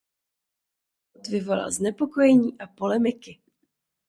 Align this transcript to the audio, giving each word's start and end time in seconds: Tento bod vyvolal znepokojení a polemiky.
Tento 1.13 1.19
bod 1.19 1.27
vyvolal 1.27 1.71
znepokojení 1.71 2.57
a 2.59 2.67
polemiky. 2.67 3.41